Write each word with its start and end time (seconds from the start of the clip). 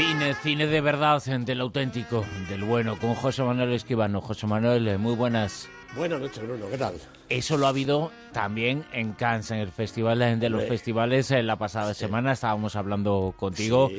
Cine, 0.00 0.32
cine 0.32 0.66
de 0.66 0.80
verdad, 0.80 1.22
del 1.22 1.60
auténtico, 1.60 2.24
del 2.48 2.64
bueno, 2.64 2.98
con 2.98 3.14
José 3.14 3.42
Manuel 3.42 3.74
Escribano. 3.74 4.22
José 4.22 4.46
Manuel, 4.46 4.98
muy 4.98 5.14
buenas. 5.14 5.68
Buenas 5.94 6.20
noches, 6.20 6.42
Bruno, 6.42 6.70
¿qué 6.70 6.78
tal? 6.78 6.94
Eso 7.28 7.58
lo 7.58 7.66
ha 7.66 7.68
habido 7.68 8.10
también 8.32 8.86
en 8.94 9.12
Cannes, 9.12 9.50
en 9.50 9.58
el 9.58 9.70
Festival 9.70 10.40
de 10.40 10.48
los 10.48 10.64
Festivales. 10.64 11.30
En 11.32 11.46
la 11.46 11.56
pasada 11.56 11.92
semana 11.92 12.32
estábamos 12.32 12.76
hablando 12.76 13.34
contigo. 13.36 13.90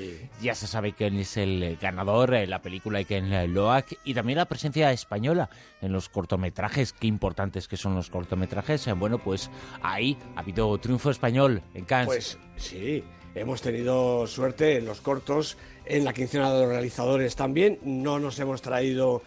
Ya 0.41 0.55
se 0.55 0.65
sabe 0.65 0.93
quién 0.93 1.17
es 1.17 1.37
el 1.37 1.77
ganador, 1.79 2.31
la 2.47 2.63
película 2.63 2.97
de 2.97 3.05
Ken 3.05 3.53
Loach 3.53 3.93
y 4.03 4.15
también 4.15 4.37
la 4.37 4.45
presencia 4.45 4.91
española 4.91 5.51
en 5.81 5.93
los 5.93 6.09
cortometrajes. 6.09 6.93
Qué 6.93 7.05
importantes 7.05 7.67
que 7.67 7.77
son 7.77 7.93
los 7.93 8.09
cortometrajes. 8.09 8.89
Bueno, 8.97 9.19
pues 9.19 9.51
ahí 9.83 10.17
ha 10.35 10.39
habido 10.39 10.75
triunfo 10.79 11.11
español 11.11 11.61
en 11.75 11.85
Cannes. 11.85 12.07
Pues 12.07 12.39
sí, 12.55 13.03
hemos 13.35 13.61
tenido 13.61 14.27
suerte 14.27 14.77
en 14.77 14.85
los 14.85 15.01
cortos, 15.01 15.57
en 15.85 16.05
la 16.05 16.13
quincena 16.13 16.53
de 16.53 16.61
los 16.61 16.69
realizadores 16.69 17.35
también. 17.35 17.79
No 17.83 18.19
nos 18.19 18.39
hemos 18.39 18.61
traído 18.61 19.21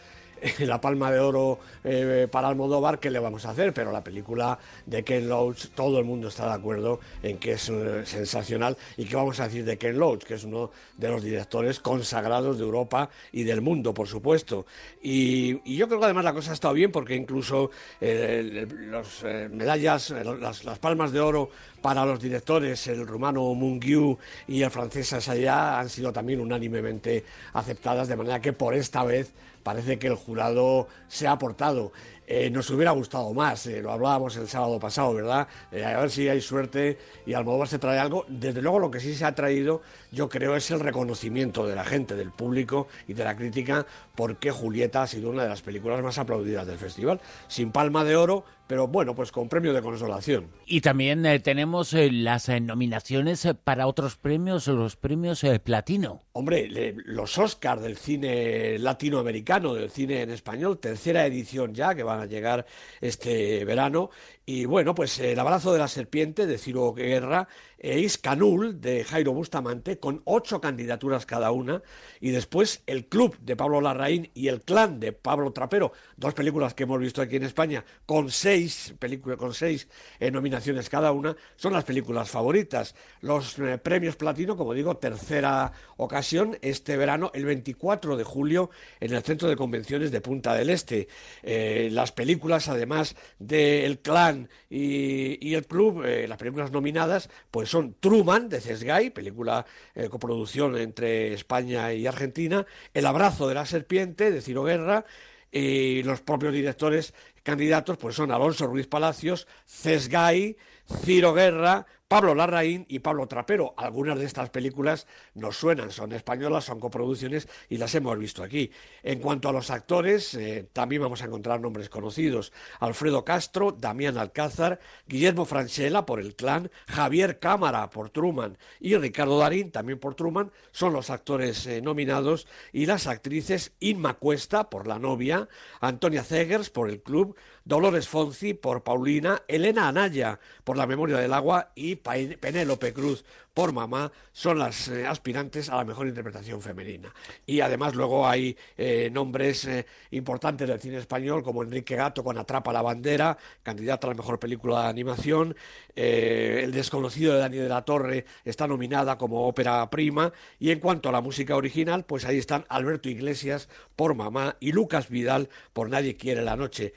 la 0.60 0.80
palma 0.80 1.10
de 1.10 1.20
oro 1.20 1.58
eh, 1.82 2.28
para 2.30 2.48
Almodóvar, 2.48 2.98
¿qué 2.98 3.10
le 3.10 3.18
vamos 3.18 3.46
a 3.46 3.50
hacer? 3.50 3.72
Pero 3.72 3.92
la 3.92 4.02
película 4.02 4.58
de 4.86 5.02
Ken 5.02 5.28
Loach, 5.28 5.68
todo 5.74 5.98
el 5.98 6.04
mundo 6.04 6.28
está 6.28 6.46
de 6.46 6.54
acuerdo 6.54 7.00
en 7.22 7.38
que 7.38 7.52
es 7.52 7.68
eh, 7.68 8.04
sensacional. 8.04 8.76
¿Y 8.96 9.04
qué 9.06 9.16
vamos 9.16 9.40
a 9.40 9.44
decir 9.44 9.64
de 9.64 9.78
Ken 9.78 9.98
Loach? 9.98 10.24
Que 10.24 10.34
es 10.34 10.44
uno 10.44 10.70
de 10.96 11.08
los 11.08 11.22
directores 11.22 11.80
consagrados 11.80 12.58
de 12.58 12.64
Europa 12.64 13.08
y 13.32 13.44
del 13.44 13.60
mundo, 13.60 13.94
por 13.94 14.08
supuesto. 14.08 14.66
Y, 15.02 15.54
yo 15.74 15.88
creo 15.88 15.98
que 15.98 16.04
además 16.06 16.24
la 16.24 16.34
cosa 16.34 16.50
ha 16.50 16.54
estado 16.54 16.74
bien 16.74 16.92
porque 16.92 17.14
incluso 17.14 17.70
eh, 18.00 18.66
las 18.90 19.22
medallas, 19.50 20.10
las, 20.10 20.64
las, 20.64 20.78
palmas 20.78 21.12
de 21.12 21.20
oro 21.20 21.50
para 21.84 22.06
los 22.06 22.18
directores, 22.18 22.86
el 22.86 23.06
rumano 23.06 23.42
Mungiu 23.52 24.16
y 24.48 24.62
el 24.62 24.70
francés 24.70 25.12
Asaya, 25.12 25.78
han 25.78 25.90
sido 25.90 26.14
también 26.14 26.40
unánimemente 26.40 27.26
aceptadas, 27.52 28.08
de 28.08 28.16
manera 28.16 28.40
que 28.40 28.54
por 28.54 28.72
esta 28.72 29.04
vez 29.04 29.34
parece 29.62 29.98
que 29.98 30.06
el 30.06 30.14
jurado 30.14 30.88
se 31.08 31.26
ha 31.26 31.32
aportado. 31.32 31.92
Eh, 32.26 32.48
nos 32.48 32.70
hubiera 32.70 32.90
gustado 32.92 33.34
más, 33.34 33.66
eh, 33.66 33.82
lo 33.82 33.92
hablábamos 33.92 34.34
el 34.36 34.48
sábado 34.48 34.78
pasado, 34.78 35.12
¿verdad? 35.12 35.46
Eh, 35.70 35.84
a 35.84 36.00
ver 36.00 36.10
si 36.10 36.26
hay 36.26 36.40
suerte 36.40 36.98
y 37.26 37.34
Almodóvar 37.34 37.68
se 37.68 37.78
trae 37.78 37.98
algo. 37.98 38.24
Desde 38.28 38.62
luego 38.62 38.78
lo 38.78 38.90
que 38.90 39.00
sí 39.00 39.14
se 39.14 39.26
ha 39.26 39.34
traído, 39.34 39.82
yo 40.10 40.30
creo, 40.30 40.56
es 40.56 40.70
el 40.70 40.80
reconocimiento 40.80 41.66
de 41.66 41.74
la 41.74 41.84
gente, 41.84 42.14
del 42.14 42.30
público 42.30 42.88
y 43.06 43.12
de 43.12 43.24
la 43.24 43.36
crítica, 43.36 43.86
porque 44.14 44.50
Julieta 44.50 45.02
ha 45.02 45.06
sido 45.06 45.28
una 45.28 45.42
de 45.42 45.50
las 45.50 45.60
películas 45.60 46.02
más 46.02 46.18
aplaudidas 46.18 46.66
del 46.66 46.78
festival. 46.78 47.20
Sin 47.48 47.72
palma 47.72 48.04
de 48.04 48.16
oro, 48.16 48.44
pero 48.66 48.88
bueno, 48.88 49.14
pues 49.14 49.30
con 49.30 49.48
premio 49.50 49.74
de 49.74 49.82
consolación. 49.82 50.48
Y 50.64 50.80
también 50.80 51.24
tenemos 51.42 51.92
las 51.92 52.48
nominaciones 52.48 53.46
para 53.64 53.86
otros 53.86 54.16
premios, 54.16 54.66
los 54.68 54.96
premios 54.96 55.44
platino. 55.62 56.22
Hombre, 56.32 56.94
los 57.04 57.36
Oscars 57.36 57.82
del 57.82 57.96
cine 57.96 58.78
latinoamericano, 58.78 59.74
del 59.74 59.90
cine 59.90 60.22
en 60.22 60.30
español, 60.30 60.78
tercera 60.78 61.26
edición 61.26 61.74
ya, 61.74 61.94
que 61.94 62.02
va 62.02 62.13
a 62.22 62.26
llegar 62.26 62.66
este 63.00 63.64
verano. 63.64 64.10
Y 64.46 64.66
bueno, 64.66 64.94
pues 64.94 65.18
el 65.20 65.38
abrazo 65.38 65.72
de 65.72 65.78
la 65.78 65.88
serpiente 65.88 66.46
de 66.46 66.58
Ciro 66.58 66.92
Guerra 66.92 67.48
e 67.78 67.98
Iscanul 68.00 68.80
de 68.80 69.02
Jairo 69.04 69.32
Bustamante, 69.32 69.98
con 69.98 70.20
ocho 70.24 70.60
candidaturas 70.60 71.24
cada 71.24 71.50
una. 71.50 71.82
Y 72.20 72.30
después 72.30 72.82
el 72.86 73.06
Club 73.06 73.38
de 73.40 73.56
Pablo 73.56 73.80
Larraín 73.80 74.30
y 74.34 74.48
el 74.48 74.60
Clan 74.60 75.00
de 75.00 75.12
Pablo 75.12 75.52
Trapero, 75.52 75.92
dos 76.16 76.34
películas 76.34 76.74
que 76.74 76.82
hemos 76.82 77.00
visto 77.00 77.22
aquí 77.22 77.36
en 77.36 77.44
España, 77.44 77.84
con 78.04 78.30
seis, 78.30 78.94
películas, 78.98 79.38
con 79.38 79.54
seis 79.54 79.88
eh, 80.20 80.30
nominaciones 80.30 80.90
cada 80.90 81.12
una, 81.12 81.34
son 81.56 81.72
las 81.72 81.84
películas 81.84 82.28
favoritas. 82.28 82.94
Los 83.22 83.58
eh, 83.58 83.78
premios 83.78 84.16
platino, 84.16 84.58
como 84.58 84.74
digo, 84.74 84.98
tercera 84.98 85.72
ocasión 85.96 86.58
este 86.60 86.98
verano, 86.98 87.30
el 87.34 87.46
24 87.46 88.16
de 88.18 88.24
julio, 88.24 88.70
en 89.00 89.14
el 89.14 89.22
Centro 89.22 89.48
de 89.48 89.56
Convenciones 89.56 90.10
de 90.10 90.20
Punta 90.20 90.54
del 90.54 90.68
Este. 90.68 91.08
Eh, 91.42 91.88
las 91.92 92.12
películas, 92.12 92.68
además 92.68 93.16
del 93.38 94.00
Clan 94.00 94.33
y, 94.70 95.54
el 95.54 95.66
Club, 95.66 96.04
eh, 96.04 96.26
las 96.28 96.38
películas 96.38 96.70
nominadas, 96.72 97.30
pues 97.50 97.68
son 97.68 97.96
Truman, 98.00 98.48
de 98.48 98.60
Cesgay, 98.60 99.10
película 99.10 99.64
eh, 99.94 100.08
coproducción 100.08 100.76
entre 100.76 101.32
España 101.32 101.92
y 101.92 102.06
Argentina, 102.06 102.66
El 102.92 103.06
abrazo 103.06 103.48
de 103.48 103.54
la 103.54 103.66
serpiente, 103.66 104.30
de 104.30 104.40
Ciro 104.40 104.64
Guerra, 104.64 105.04
y 105.50 106.02
los 106.02 106.20
propios 106.20 106.52
directores 106.52 107.14
candidatos 107.44 107.96
pues 107.96 108.16
son 108.16 108.32
Alonso 108.32 108.66
Ruiz 108.66 108.88
Palacios, 108.88 109.46
Cesgay, 109.66 110.56
Ciro 110.86 111.32
Guerra, 111.32 111.86
Pablo 112.14 112.34
Larraín 112.34 112.84
y 112.88 113.00
Pablo 113.00 113.26
Trapero. 113.26 113.74
Algunas 113.76 114.18
de 114.18 114.26
estas 114.26 114.50
películas 114.50 115.06
nos 115.34 115.56
suenan, 115.56 115.90
son 115.90 116.12
españolas, 116.12 116.64
son 116.64 116.78
coproducciones 116.78 117.48
y 117.68 117.78
las 117.78 117.94
hemos 117.94 118.16
visto 118.18 118.42
aquí. 118.42 118.70
En 119.02 119.18
cuanto 119.18 119.48
a 119.48 119.52
los 119.52 119.70
actores, 119.70 120.34
eh, 120.34 120.68
también 120.72 121.02
vamos 121.02 121.22
a 121.22 121.24
encontrar 121.24 121.60
nombres 121.60 121.88
conocidos. 121.88 122.52
Alfredo 122.78 123.24
Castro, 123.24 123.72
Damián 123.72 124.18
Alcázar, 124.18 124.78
Guillermo 125.08 125.44
Franchella 125.44 126.06
por 126.06 126.20
El 126.20 126.36
Clan, 126.36 126.70
Javier 126.86 127.38
Cámara 127.38 127.90
por 127.90 128.10
Truman 128.10 128.58
y 128.78 128.96
Ricardo 128.96 129.38
Darín 129.38 129.72
también 129.72 129.98
por 129.98 130.14
Truman 130.14 130.52
son 130.72 130.92
los 130.92 131.10
actores 131.10 131.66
eh, 131.66 131.80
nominados 131.82 132.46
y 132.72 132.86
las 132.86 133.06
actrices 133.06 133.72
Inma 133.80 134.14
Cuesta 134.14 134.70
por 134.70 134.86
La 134.86 134.98
novia, 134.98 135.48
Antonia 135.80 136.22
Zegers 136.22 136.70
por 136.70 136.90
El 136.90 137.02
Club, 137.02 137.34
Dolores 137.64 138.08
Fonzi 138.08 138.52
por 138.52 138.82
Paulina, 138.82 139.42
Elena 139.48 139.88
Anaya 139.88 140.38
por 140.64 140.76
La 140.76 140.86
memoria 140.86 141.16
del 141.16 141.32
agua 141.32 141.70
y 141.74 141.96
Penélope 141.96 142.92
Cruz 142.92 143.24
por 143.54 143.72
Mamá 143.72 144.10
son 144.32 144.58
las 144.58 144.88
eh, 144.88 145.06
aspirantes 145.06 145.70
a 145.70 145.76
la 145.76 145.84
mejor 145.84 146.08
interpretación 146.08 146.60
femenina. 146.60 147.14
Y 147.46 147.60
además 147.60 147.94
luego 147.94 148.26
hay 148.26 148.56
eh, 148.76 149.08
nombres 149.12 149.64
eh, 149.64 149.86
importantes 150.10 150.68
del 150.68 150.80
cine 150.80 150.98
español 150.98 151.44
como 151.44 151.62
Enrique 151.62 151.94
Gato 151.94 152.24
con 152.24 152.36
Atrapa 152.36 152.72
la 152.72 152.82
bandera, 152.82 153.38
candidato 153.62 154.08
a 154.08 154.10
la 154.10 154.16
mejor 154.16 154.40
película 154.40 154.82
de 154.82 154.88
animación, 154.88 155.56
El 155.94 156.72
desconocido 156.72 157.34
de 157.34 157.38
Dani 157.38 157.58
de 157.58 157.68
la 157.68 157.82
Torre 157.82 158.26
está 158.44 158.66
nominada 158.66 159.16
como 159.16 159.46
ópera 159.46 159.88
prima 159.88 160.32
y 160.58 160.72
en 160.72 160.80
cuanto 160.80 161.08
a 161.08 161.12
la 161.12 161.20
música 161.20 161.54
original, 161.54 162.04
pues 162.04 162.24
ahí 162.24 162.38
están 162.38 162.64
Alberto 162.68 163.08
Iglesias 163.08 163.68
por 163.94 164.16
Mamá 164.16 164.56
y 164.58 164.72
Lucas 164.72 165.08
Vidal 165.08 165.48
por 165.72 165.88
Nadie 165.88 166.16
quiere 166.16 166.42
la 166.42 166.56
noche. 166.56 166.92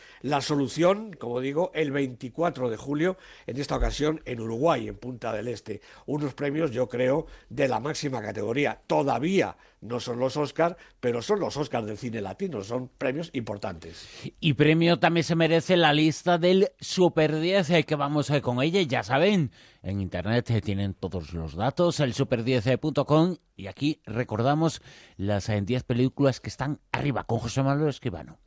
Como 1.19 1.39
digo, 1.39 1.71
el 1.73 1.91
24 1.91 2.69
de 2.69 2.77
julio, 2.77 3.17
en 3.45 3.57
esta 3.57 3.75
ocasión 3.75 4.21
en 4.25 4.39
Uruguay, 4.39 4.87
en 4.87 4.97
Punta 4.97 5.33
del 5.33 5.47
Este. 5.47 5.81
Unos 6.05 6.33
premios, 6.33 6.71
yo 6.71 6.87
creo, 6.87 7.27
de 7.49 7.67
la 7.67 7.79
máxima 7.79 8.21
categoría. 8.21 8.81
Todavía 8.87 9.57
no 9.81 9.99
son 9.99 10.19
los 10.19 10.37
Oscars, 10.37 10.75
pero 10.99 11.21
son 11.21 11.39
los 11.39 11.55
Oscars 11.57 11.85
del 11.85 11.97
cine 11.97 12.21
latino, 12.21 12.63
son 12.63 12.89
premios 12.97 13.29
importantes. 13.33 14.07
Y 14.39 14.53
premio 14.53 14.97
también 14.99 15.23
se 15.23 15.35
merece 15.35 15.77
la 15.77 15.93
lista 15.93 16.37
del 16.37 16.71
Super 16.79 17.39
10, 17.39 17.69
eh, 17.69 17.83
que 17.83 17.95
vamos 17.95 18.31
a 18.31 18.41
con 18.41 18.61
ella, 18.61 18.81
ya 18.81 19.03
saben, 19.03 19.51
en 19.83 20.01
internet 20.01 20.49
eh, 20.49 20.61
tienen 20.61 20.93
todos 20.93 21.33
los 21.33 21.55
datos, 21.55 21.99
el 21.99 22.13
super10.com, 22.13 23.37
y 23.55 23.67
aquí 23.67 24.01
recordamos 24.05 24.81
las 25.15 25.47
10 25.47 25.69
eh, 25.69 25.85
películas 25.85 26.39
que 26.39 26.49
están 26.49 26.79
arriba 26.91 27.23
con 27.23 27.39
José 27.39 27.63
Manuel 27.63 27.89
Escribano. 27.89 28.37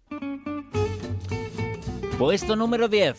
Puesto 2.20 2.54
número 2.54 2.86
10. 2.86 3.16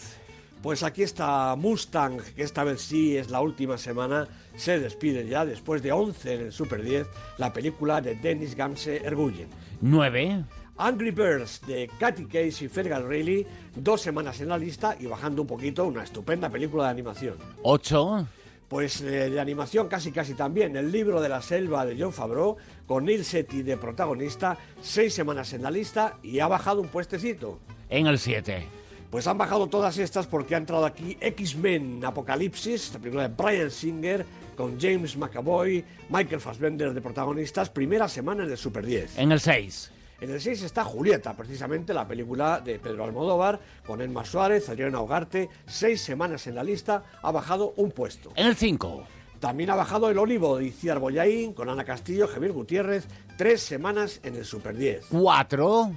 Pues 0.61 0.83
aquí 0.83 1.01
está 1.01 1.55
Mustang, 1.55 2.21
que 2.35 2.43
esta 2.43 2.63
vez 2.63 2.83
sí 2.83 3.17
es 3.17 3.31
la 3.31 3.41
última 3.41 3.79
semana, 3.79 4.27
se 4.55 4.79
despide 4.79 5.27
ya 5.27 5.43
después 5.43 5.81
de 5.81 5.91
11 5.91 6.35
en 6.35 6.41
el 6.41 6.51
Super 6.51 6.83
10, 6.83 7.07
la 7.39 7.51
película 7.51 7.99
de 7.99 8.13
Dennis 8.13 8.53
Gamse 8.53 8.97
Erguyen. 8.97 9.47
9. 9.81 10.45
Angry 10.77 11.09
Birds 11.09 11.61
de 11.65 11.89
Katy 11.97 12.25
Case 12.25 12.65
y 12.65 12.67
Fergal 12.67 13.07
Reilly, 13.07 13.47
dos 13.75 14.01
semanas 14.01 14.39
en 14.39 14.49
la 14.49 14.57
lista 14.59 14.95
y 14.99 15.07
bajando 15.07 15.41
un 15.41 15.47
poquito, 15.47 15.83
una 15.85 16.03
estupenda 16.03 16.47
película 16.51 16.83
de 16.83 16.89
animación. 16.91 17.37
8. 17.63 18.27
Pues 18.67 19.01
eh, 19.01 19.31
de 19.31 19.39
animación 19.39 19.87
casi 19.87 20.11
casi 20.11 20.35
también, 20.35 20.75
el 20.75 20.91
libro 20.91 21.21
de 21.21 21.29
la 21.29 21.41
selva 21.41 21.87
de 21.87 21.99
John 21.99 22.13
Favreau, 22.13 22.55
con 22.85 23.05
Neil 23.05 23.25
Setti 23.25 23.63
de 23.63 23.77
protagonista, 23.77 24.59
seis 24.79 25.15
semanas 25.15 25.53
en 25.53 25.63
la 25.63 25.71
lista 25.71 26.19
y 26.21 26.37
ha 26.37 26.47
bajado 26.47 26.81
un 26.81 26.87
puestecito. 26.89 27.57
En 27.89 28.05
el 28.05 28.19
7. 28.19 28.80
Pues 29.11 29.27
han 29.27 29.37
bajado 29.37 29.67
todas 29.67 29.97
estas 29.97 30.25
porque 30.25 30.55
ha 30.55 30.57
entrado 30.57 30.85
aquí 30.85 31.17
X-Men 31.19 32.03
Apocalipsis, 32.05 32.93
la 32.93 32.99
película 32.99 33.27
de 33.27 33.35
Brian 33.35 33.69
Singer, 33.69 34.25
con 34.55 34.79
James 34.79 35.17
McAvoy, 35.17 35.83
Michael 36.09 36.39
Fassbender 36.39 36.93
de 36.93 37.01
protagonistas, 37.01 37.69
primera 37.69 38.07
semana 38.07 38.45
en 38.45 38.51
el 38.51 38.57
Super 38.57 38.85
10. 38.85 39.17
En 39.17 39.33
el 39.33 39.41
6. 39.41 39.91
En 40.21 40.31
el 40.31 40.39
6 40.39 40.63
está 40.63 40.85
Julieta, 40.85 41.35
precisamente 41.35 41.93
la 41.93 42.07
película 42.07 42.61
de 42.61 42.79
Pedro 42.79 43.03
Almodóvar, 43.03 43.59
con 43.85 44.01
Emma 44.01 44.23
Suárez, 44.23 44.69
Adriana 44.69 45.01
Ugarte, 45.01 45.49
seis 45.65 45.99
semanas 45.99 46.47
en 46.47 46.55
la 46.55 46.63
lista, 46.63 47.03
ha 47.21 47.31
bajado 47.31 47.73
un 47.75 47.91
puesto. 47.91 48.31
En 48.37 48.47
el 48.47 48.55
5. 48.55 49.03
También 49.41 49.71
ha 49.71 49.75
bajado 49.75 50.09
El 50.09 50.19
Olivo 50.19 50.57
de 50.57 50.67
Iciar 50.67 50.99
Boyaín, 50.99 51.53
con 51.53 51.67
Ana 51.67 51.83
Castillo, 51.83 52.29
Javier 52.29 52.53
Gutiérrez, 52.53 53.07
tres 53.37 53.61
semanas 53.61 54.21
en 54.23 54.35
el 54.35 54.45
Super 54.45 54.77
10. 54.77 55.07
4. 55.09 55.91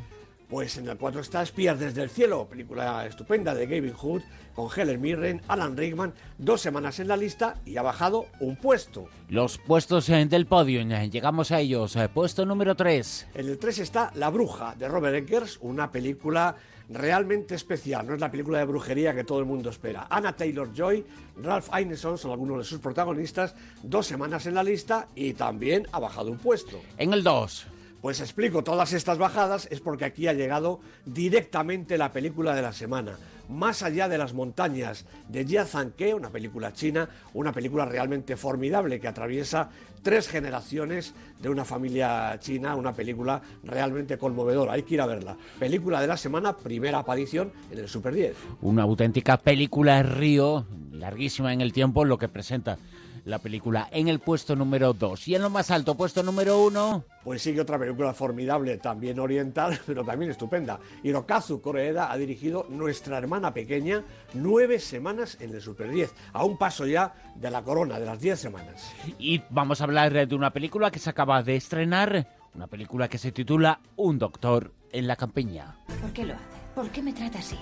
Pues 0.54 0.76
en 0.76 0.88
el 0.88 0.96
4 0.96 1.20
está 1.20 1.42
Espías 1.42 1.80
desde 1.80 2.04
el 2.04 2.10
cielo, 2.10 2.46
película 2.48 3.04
estupenda 3.06 3.56
de 3.56 3.66
Gavin 3.66 3.92
Hood 3.92 4.22
con 4.54 4.68
Helen 4.70 5.00
Mirren, 5.00 5.42
Alan 5.48 5.76
Rickman, 5.76 6.14
dos 6.38 6.60
semanas 6.60 7.00
en 7.00 7.08
la 7.08 7.16
lista 7.16 7.56
y 7.66 7.76
ha 7.76 7.82
bajado 7.82 8.26
un 8.38 8.54
puesto. 8.54 9.08
Los 9.28 9.58
puestos 9.58 10.08
eh, 10.10 10.24
del 10.26 10.46
podio, 10.46 10.80
eh, 10.80 11.10
llegamos 11.10 11.50
a 11.50 11.58
ellos. 11.58 11.96
Eh, 11.96 12.08
puesto 12.08 12.46
número 12.46 12.76
3. 12.76 13.26
En 13.34 13.48
el 13.48 13.58
3 13.58 13.80
está 13.80 14.12
La 14.14 14.30
Bruja 14.30 14.76
de 14.78 14.86
Robert 14.86 15.16
Eggers, 15.16 15.58
una 15.60 15.90
película 15.90 16.54
realmente 16.88 17.56
especial, 17.56 18.06
no 18.06 18.14
es 18.14 18.20
la 18.20 18.30
película 18.30 18.58
de 18.58 18.66
brujería 18.66 19.12
que 19.12 19.24
todo 19.24 19.40
el 19.40 19.46
mundo 19.46 19.70
espera. 19.70 20.06
Anna 20.08 20.36
Taylor-Joy, 20.36 21.04
Ralph 21.42 21.68
Ineson 21.80 22.16
son 22.16 22.30
algunos 22.30 22.58
de 22.58 22.64
sus 22.64 22.78
protagonistas, 22.78 23.56
dos 23.82 24.06
semanas 24.06 24.46
en 24.46 24.54
la 24.54 24.62
lista 24.62 25.08
y 25.16 25.32
también 25.32 25.88
ha 25.90 25.98
bajado 25.98 26.30
un 26.30 26.38
puesto. 26.38 26.80
En 26.96 27.12
el 27.12 27.24
2. 27.24 27.66
Pues 28.04 28.20
explico 28.20 28.62
todas 28.62 28.92
estas 28.92 29.16
bajadas 29.16 29.66
es 29.70 29.80
porque 29.80 30.04
aquí 30.04 30.28
ha 30.28 30.34
llegado 30.34 30.78
directamente 31.06 31.96
la 31.96 32.12
película 32.12 32.54
de 32.54 32.60
la 32.60 32.74
semana. 32.74 33.16
Más 33.48 33.82
allá 33.82 34.10
de 34.10 34.18
las 34.18 34.34
montañas 34.34 35.06
de 35.30 35.46
Jia 35.46 35.64
Zhangke, 35.64 36.12
una 36.12 36.28
película 36.28 36.74
china, 36.74 37.08
una 37.32 37.50
película 37.50 37.86
realmente 37.86 38.36
formidable 38.36 39.00
que 39.00 39.08
atraviesa 39.08 39.70
tres 40.02 40.28
generaciones 40.28 41.14
de 41.40 41.48
una 41.48 41.64
familia 41.64 42.38
china, 42.40 42.76
una 42.76 42.92
película 42.92 43.40
realmente 43.62 44.18
conmovedora. 44.18 44.74
Hay 44.74 44.82
que 44.82 44.96
ir 44.96 45.00
a 45.00 45.06
verla. 45.06 45.38
Película 45.58 46.02
de 46.02 46.06
la 46.06 46.18
semana, 46.18 46.54
primera 46.54 46.98
aparición 46.98 47.52
en 47.70 47.78
el 47.78 47.88
Super 47.88 48.12
10. 48.12 48.36
Una 48.60 48.82
auténtica 48.82 49.38
película 49.38 50.02
río, 50.02 50.66
larguísima 50.92 51.54
en 51.54 51.62
el 51.62 51.72
tiempo, 51.72 52.04
lo 52.04 52.18
que 52.18 52.28
presenta 52.28 52.76
la 53.24 53.38
película 53.38 53.88
en 53.90 54.08
el 54.08 54.20
puesto 54.20 54.54
número 54.54 54.92
2. 54.92 55.28
Y 55.28 55.34
en 55.34 55.42
lo 55.42 55.50
más 55.50 55.70
alto, 55.70 55.96
puesto 55.96 56.22
número 56.22 56.62
1. 56.64 57.04
Pues 57.22 57.42
sigue 57.42 57.60
otra 57.60 57.78
película 57.78 58.12
formidable, 58.12 58.76
también 58.78 59.18
oriental, 59.18 59.78
pero 59.86 60.04
también 60.04 60.30
estupenda. 60.30 60.78
Hirokazu 61.02 61.60
Koreeda 61.60 62.12
ha 62.12 62.16
dirigido 62.16 62.66
Nuestra 62.68 63.18
hermana 63.18 63.54
pequeña, 63.54 64.04
nueve 64.34 64.78
semanas 64.78 65.38
en 65.40 65.54
el 65.54 65.60
Super 65.60 65.90
10, 65.90 66.14
a 66.32 66.44
un 66.44 66.58
paso 66.58 66.86
ya 66.86 67.14
de 67.34 67.50
la 67.50 67.62
corona, 67.62 67.98
de 67.98 68.06
las 68.06 68.20
diez 68.20 68.38
semanas. 68.40 68.92
Y 69.18 69.42
vamos 69.50 69.80
a 69.80 69.84
hablar 69.84 70.26
de 70.26 70.34
una 70.34 70.52
película 70.52 70.90
que 70.90 70.98
se 70.98 71.10
acaba 71.10 71.42
de 71.42 71.56
estrenar, 71.56 72.28
una 72.54 72.66
película 72.66 73.08
que 73.08 73.18
se 73.18 73.32
titula 73.32 73.80
Un 73.96 74.18
doctor 74.18 74.72
en 74.92 75.06
la 75.06 75.16
campiña. 75.16 75.76
¿Por 76.00 76.12
qué 76.12 76.24
lo 76.24 76.34
hace? 76.34 76.44
¿Por 76.74 76.90
qué 76.90 77.02
me 77.02 77.12
trata 77.12 77.38
así? 77.38 77.56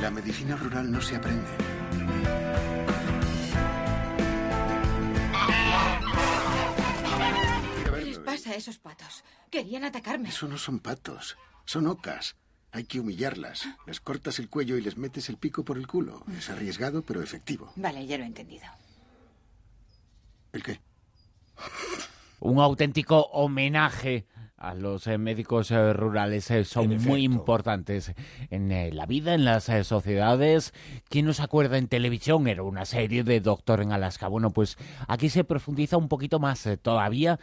La 0.00 0.10
medicina 0.10 0.56
rural 0.56 0.90
no 0.90 1.00
se 1.00 1.16
aprende. 1.16 1.48
¿Qué 8.38 8.42
les 8.42 8.44
pasa 8.44 8.54
a 8.54 8.58
esos 8.58 8.78
patos? 8.78 9.24
Querían 9.50 9.82
atacarme. 9.84 10.28
Eso 10.28 10.46
no 10.46 10.58
son 10.58 10.78
patos, 10.78 11.36
son 11.64 11.88
ocas. 11.88 12.36
Hay 12.70 12.84
que 12.84 13.00
humillarlas. 13.00 13.66
Les 13.84 14.00
cortas 14.00 14.38
el 14.38 14.48
cuello 14.48 14.76
y 14.76 14.80
les 14.80 14.96
metes 14.96 15.28
el 15.28 15.38
pico 15.38 15.64
por 15.64 15.76
el 15.76 15.88
culo. 15.88 16.22
Es 16.36 16.48
arriesgado, 16.48 17.02
pero 17.02 17.20
efectivo. 17.20 17.72
Vale, 17.74 18.06
ya 18.06 18.16
lo 18.16 18.22
he 18.22 18.26
entendido. 18.28 18.66
¿El 20.52 20.62
qué? 20.62 20.80
Un 22.38 22.60
auténtico 22.60 23.22
homenaje 23.32 24.26
a 24.56 24.74
los 24.74 25.06
eh, 25.06 25.18
médicos 25.18 25.70
eh, 25.70 25.92
rurales 25.92 26.50
eh, 26.50 26.64
son 26.64 26.96
muy 27.02 27.22
importantes 27.22 28.12
en 28.50 28.96
la 28.96 29.06
vida, 29.06 29.34
en 29.34 29.44
las 29.44 29.64
sociedades. 29.82 30.74
¿Quién 31.08 31.26
nos 31.26 31.40
acuerda 31.40 31.78
en 31.78 31.88
televisión? 31.88 32.46
Era 32.46 32.62
una 32.62 32.84
serie 32.84 33.24
de 33.24 33.40
Doctor 33.40 33.80
en 33.80 33.92
Alaska. 33.92 34.28
Bueno, 34.28 34.50
pues 34.50 34.76
aquí 35.06 35.28
se 35.28 35.44
profundiza 35.44 35.96
un 35.96 36.08
poquito 36.08 36.38
más 36.38 36.68
todavía 36.82 37.38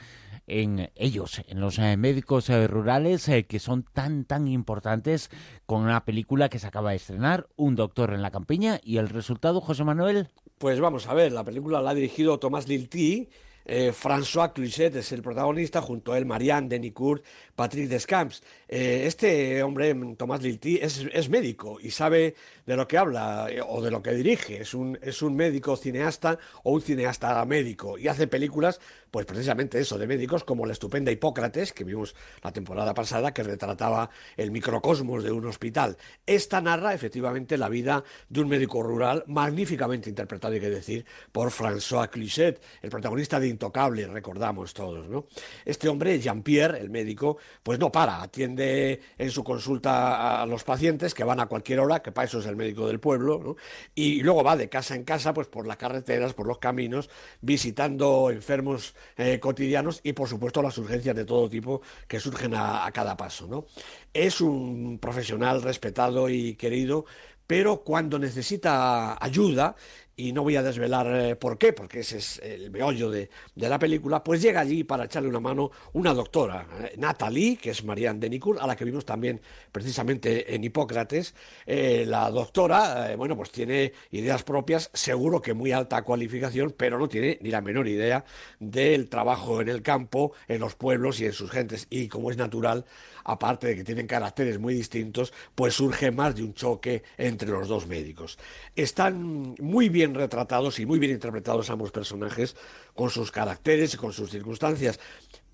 en 0.47 0.91
ellos, 0.95 1.41
en 1.47 1.59
los 1.59 1.79
médicos 1.79 2.49
rurales 2.67 3.29
que 3.47 3.59
son 3.59 3.83
tan, 3.83 4.25
tan 4.25 4.47
importantes 4.47 5.29
con 5.65 5.81
una 5.81 6.05
película 6.05 6.49
que 6.49 6.59
se 6.59 6.67
acaba 6.67 6.91
de 6.91 6.97
estrenar, 6.97 7.47
Un 7.55 7.75
Doctor 7.75 8.13
en 8.13 8.21
la 8.21 8.31
Campiña. 8.31 8.79
¿Y 8.83 8.97
el 8.97 9.09
resultado, 9.09 9.61
José 9.61 9.83
Manuel? 9.83 10.29
Pues 10.57 10.79
vamos 10.79 11.07
a 11.07 11.13
ver, 11.13 11.31
la 11.31 11.43
película 11.43 11.81
la 11.81 11.91
ha 11.91 11.95
dirigido 11.95 12.39
Tomás 12.39 12.67
Lilti 12.67 13.27
eh, 13.67 13.91
François 13.91 14.53
Cluzet 14.53 14.95
es 14.95 15.11
el 15.11 15.23
protagonista, 15.23 15.81
junto 15.81 16.13
a 16.13 16.19
él 16.19 16.25
Marianne 16.25 16.69
Denicourt, 16.69 17.23
Patrick 17.55 17.89
Descamps. 17.89 18.43
Eh, 18.67 19.03
este 19.07 19.63
hombre, 19.63 19.95
Tomás 20.15 20.43
Lilti, 20.43 20.77
es, 20.79 21.29
médico 21.29 21.79
y 21.81 21.89
sabe 21.89 22.35
de 22.65 22.75
lo 22.75 22.87
que 22.87 22.99
habla 22.99 23.47
eh, 23.49 23.61
o 23.67 23.81
de 23.81 23.89
lo 23.89 24.03
que 24.03 24.11
dirige. 24.11 24.61
Es 24.61 24.75
un, 24.75 24.99
es 25.01 25.23
un 25.23 25.35
médico 25.35 25.75
cineasta 25.75 26.37
o 26.63 26.73
un 26.73 26.81
cineasta 26.81 27.43
médico 27.45 27.97
y 27.97 28.07
hace 28.07 28.27
películas, 28.27 28.79
pues 29.11 29.25
precisamente 29.25 29.79
eso, 29.79 29.97
de 29.97 30.07
médicos 30.07 30.43
como 30.43 30.65
la 30.65 30.73
estupenda 30.73 31.11
Hipócrates, 31.11 31.73
que 31.73 31.83
vimos 31.83 32.15
la 32.43 32.51
temporada 32.51 32.93
pasada, 32.93 33.33
que 33.33 33.43
retrataba 33.43 34.09
el 34.37 34.51
microcosmos 34.51 35.23
de 35.23 35.31
un 35.31 35.45
hospital. 35.45 35.97
Esta 36.25 36.61
narra 36.61 36.93
efectivamente 36.93 37.57
la 37.57 37.69
vida 37.69 38.03
de 38.29 38.41
un 38.41 38.49
médico 38.49 38.83
rural 38.83 39.23
magníficamente 39.27 40.09
interpretado, 40.09 40.53
hay 40.53 40.59
que 40.59 40.69
decir, 40.69 41.05
por 41.31 41.49
François 41.49 42.09
Cluzet, 42.09 42.61
el 42.81 42.89
protagonista 42.89 43.39
de 43.39 43.47
Intocable, 43.47 44.07
recordamos 44.07 44.73
todos, 44.73 45.07
¿no? 45.07 45.27
Este 45.63 45.87
hombre, 45.87 46.19
Jean-Pierre, 46.19 46.79
el 46.79 46.89
médico, 46.89 47.37
pues 47.63 47.79
no 47.79 47.91
para, 47.91 48.21
atiende 48.21 49.01
en 49.17 49.31
su 49.31 49.43
consulta 49.43 50.41
a 50.41 50.45
los 50.45 50.63
pacientes 50.63 51.13
que 51.13 51.23
van 51.23 51.39
a 51.39 51.47
cualquier 51.47 51.79
hora, 51.79 52.01
que 52.01 52.11
para 52.11 52.27
eso 52.27 52.39
es 52.39 52.45
el 52.45 52.55
médico 52.55 52.87
del 52.87 52.99
pueblo, 52.99 53.41
¿no? 53.43 53.55
y 53.93 54.21
luego 54.21 54.43
va 54.43 54.57
de 54.57 54.69
casa 54.69 54.95
en 54.95 55.03
casa, 55.03 55.33
pues 55.33 55.47
por 55.47 55.67
las 55.67 55.77
carreteras, 55.77 56.33
por 56.33 56.47
los 56.47 56.59
caminos, 56.59 57.09
visitando 57.41 58.29
enfermos 58.29 58.95
eh, 59.17 59.39
cotidianos 59.39 60.01
y 60.03 60.13
por 60.13 60.27
supuesto 60.29 60.61
las 60.61 60.77
urgencias 60.77 61.15
de 61.15 61.25
todo 61.25 61.49
tipo 61.49 61.81
que 62.07 62.19
surgen 62.19 62.53
a, 62.53 62.85
a 62.85 62.91
cada 62.91 63.15
paso, 63.17 63.47
¿no? 63.47 63.65
Es 64.13 64.41
un 64.41 64.99
profesional 64.99 65.61
respetado 65.61 66.29
y 66.29 66.55
querido, 66.55 67.05
pero 67.47 67.83
cuando 67.83 68.17
necesita 68.17 69.23
ayuda, 69.23 69.75
y 70.17 70.31
no 70.31 70.43
voy 70.43 70.55
a 70.55 70.63
desvelar 70.63 71.07
eh, 71.13 71.35
por 71.35 71.57
qué, 71.57 71.73
porque 71.73 71.99
ese 71.99 72.17
es 72.17 72.39
el 72.39 72.71
meollo 72.71 73.09
de, 73.09 73.29
la 73.55 73.77
película, 73.77 74.23
pues 74.23 74.41
llega 74.41 74.61
allí 74.61 74.83
para 74.83 75.05
echarle 75.05 75.27
una 75.27 75.39
mano 75.39 75.71
una 75.93 76.13
doctora, 76.13 76.67
eh, 76.81 76.93
Natalie, 76.97 77.57
que 77.57 77.71
es 77.71 77.83
Marianne 77.83 78.19
Denicourt, 78.19 78.61
a 78.61 78.67
la 78.67 78.75
que 78.75 78.85
vimos 78.85 79.05
también 79.05 79.41
precisamente 79.71 80.55
en 80.55 80.63
Hipócrates. 80.63 81.35
Eh, 81.65 82.05
la 82.07 82.29
doctora, 82.29 83.15
bueno, 83.17 83.35
pues 83.35 83.51
tiene 83.51 83.91
ideas 84.11 84.43
propias, 84.43 84.89
seguro 84.93 85.41
que 85.41 85.53
muy 85.53 85.71
alta 85.71 86.01
cualificación, 86.03 86.73
pero 86.77 86.97
no 86.97 87.09
tiene 87.09 87.37
ni 87.41 87.49
la 87.49 87.61
menor 87.61 87.87
idea 87.87 88.23
del 88.59 89.09
trabajo 89.09 89.61
en 89.61 89.69
el 89.69 89.81
campo, 89.81 90.33
en 90.47 90.61
los 90.61 90.75
pueblos 90.75 91.19
y 91.19 91.25
en 91.25 91.33
sus 91.33 91.51
gentes. 91.51 91.87
Y 91.89 92.07
como 92.07 92.31
es 92.31 92.37
natural, 92.37 92.85
aparte 93.25 93.67
de 93.67 93.75
que 93.75 93.83
tienen 93.83 94.07
caracteres 94.07 94.59
muy 94.59 94.73
distintos, 94.73 95.33
pues 95.55 95.73
surge 95.73 96.11
más 96.11 96.35
de 96.35 96.43
un 96.43 96.53
choque 96.53 97.03
entre 97.17 97.49
los 97.49 97.67
dos 97.67 97.87
médicos. 97.87 98.37
Están 98.75 99.55
muy 99.59 99.89
bien 99.89 100.04
retratados 100.13 100.79
y 100.79 100.85
muy 100.85 100.99
bien 100.99 101.11
interpretados 101.13 101.69
ambos 101.69 101.91
personajes, 101.91 102.55
con 102.93 103.09
sus 103.09 103.31
caracteres 103.31 103.93
y 103.93 103.97
con 103.97 104.13
sus 104.13 104.29
circunstancias. 104.29 104.99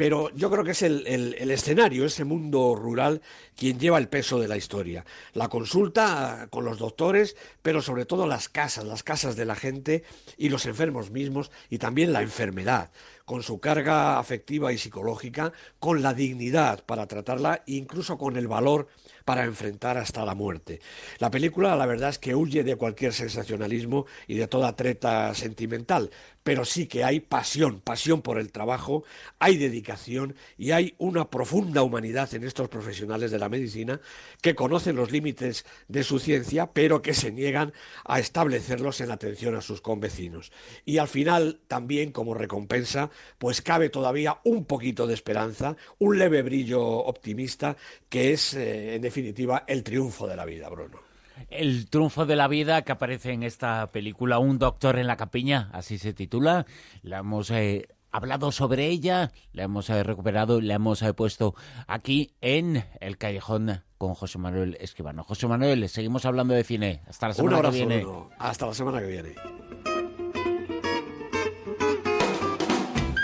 Pero 0.02 0.32
yo 0.34 0.50
creo 0.50 0.64
que 0.64 0.72
es 0.72 0.82
el, 0.82 1.06
escenario, 1.52 2.06
ese 2.06 2.24
mundo 2.24 2.74
rural, 2.74 3.22
quien 3.56 3.80
lleva 3.80 4.00
el 4.00 4.10
peso 4.10 4.40
de 4.40 4.48
la 4.48 4.58
historia. 4.58 5.06
La 5.34 5.48
consulta 5.48 6.48
con 6.50 6.66
los 6.66 6.80
doctores, 6.80 7.36
pero 7.62 7.84
sobre 7.84 8.06
todo 8.06 8.26
las 8.26 8.50
casas, 8.50 8.84
las 8.84 9.04
casas 9.04 9.36
de 9.36 9.46
la 9.46 9.54
gente 9.54 10.04
y 10.38 10.50
los 10.50 10.66
enfermos 10.66 11.12
mismos, 11.12 11.52
y 11.70 11.78
también 11.78 12.14
la 12.14 12.24
enfermedad, 12.24 12.90
con 13.26 13.44
su 13.44 13.60
carga 13.60 14.18
afectiva 14.18 14.74
y 14.74 14.80
psicológica, 14.80 15.54
con 15.78 16.02
la 16.02 16.16
dignidad 16.16 16.84
para 16.84 17.06
tratarla, 17.06 17.62
incluso 17.68 18.18
con 18.18 18.38
el 18.38 18.48
valor 18.48 18.88
para 19.24 19.44
enfrentar 19.46 20.00
hasta 20.00 20.26
la 20.26 20.34
muerte. 20.34 20.82
La 21.20 21.30
película, 21.30 21.76
la 21.76 21.86
verdad 21.86 22.10
es 22.10 22.18
que 22.18 22.34
huye 22.34 22.64
de 22.64 22.76
cualquier 22.76 23.14
sensacionalismo 23.14 24.08
y 24.28 24.34
de 24.36 24.48
toda 24.48 24.76
treta 24.76 25.34
sentimental, 25.36 26.10
pero 26.44 26.66
sí 26.66 26.88
que 26.88 27.04
hay 27.04 27.20
pasión, 27.20 27.80
pasión 27.82 28.22
por 28.22 28.40
el 28.40 28.52
trabajo, 28.52 29.04
hay 29.40 29.58
dedicación 29.58 30.36
y 30.58 30.72
hay 30.72 30.96
una 30.98 31.30
profunda 31.30 31.84
humanidad 31.84 32.34
en 32.34 32.44
estos 32.44 32.70
profesionales 32.70 33.32
de 33.32 33.40
la 33.40 33.50
medicina 33.50 34.02
que 34.42 34.56
conocen 34.56 34.96
los 34.96 35.12
límites 35.12 35.66
de 35.88 36.04
su 36.04 36.20
ciencia, 36.20 36.72
pero 36.74 37.02
que 37.02 37.14
se 37.14 37.32
niegan 37.32 37.74
a 38.06 38.20
establecerlos 38.20 39.02
en 39.02 39.12
atención 39.12 39.56
a 39.56 39.62
sus 39.62 39.82
convecinos. 39.82 40.52
Y 40.86 40.98
al 40.98 41.08
final, 41.08 41.60
también 41.68 42.12
como 42.12 42.34
recompensa, 42.34 43.12
pues 43.38 43.62
cabe 43.62 43.90
todavía 43.90 44.40
un 44.44 44.66
poquito 44.66 45.08
de 45.08 45.14
esperanza, 45.14 45.76
un 46.00 46.18
leve 46.18 46.42
brillo 46.42 46.82
optimista, 46.82 47.78
que 48.10 48.34
es, 48.34 48.54
eh, 48.54 48.96
en 48.96 49.02
definitiva, 49.02 49.64
el 49.68 49.84
triunfo 49.84 50.28
de 50.28 50.36
la 50.36 50.46
vida, 50.46 50.70
Bruno. 50.70 51.11
El 51.50 51.90
triunfo 51.90 52.26
de 52.26 52.36
la 52.36 52.48
vida 52.48 52.82
que 52.84 52.92
aparece 52.92 53.32
en 53.32 53.44
esta 53.44 53.92
película, 53.92 54.40
Un 54.40 54.60
doctor 54.60 54.98
en 54.98 55.08
la 55.08 55.18
capiña, 55.18 55.70
así 55.74 55.98
se 55.98 56.14
titula. 56.14 56.66
La 57.02 57.20
hemos 57.20 57.52
eh, 57.52 57.88
hablado 58.12 58.52
sobre 58.52 58.88
ella, 58.88 59.32
la 59.54 59.64
hemos 59.64 59.90
eh, 59.90 60.04
recuperado 60.04 60.60
y 60.60 60.64
la 60.64 60.76
hemos 60.76 61.02
eh, 61.02 61.14
puesto 61.14 61.56
aquí 61.88 62.34
en 62.42 62.86
el 63.00 63.18
callejón 63.18 63.84
con 63.98 64.14
José 64.16 64.38
Manuel 64.38 64.78
Esquivano. 64.80 65.24
José 65.24 65.48
Manuel, 65.48 65.88
seguimos 65.90 66.26
hablando 66.26 66.54
de 66.54 66.64
cine. 66.64 67.02
Hasta 67.08 67.30
la 67.30 67.34
semana 67.34 67.62
que 67.62 67.70
viene. 67.70 68.06
Hasta 68.40 68.68
la 68.68 68.74
semana 68.74 69.00
que 69.00 69.08
viene. 69.08 69.36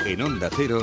En 0.05 0.21
Onda 0.21 0.50
Cero. 0.55 0.75